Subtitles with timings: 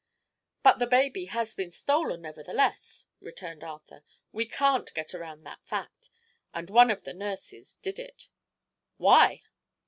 [0.63, 6.09] "But the baby has been stolen, nevertheless," returned Arthur; "we can't get around that fact.
[6.55, 8.27] And one of the nurses did it"
[8.97, 9.43] "Why?"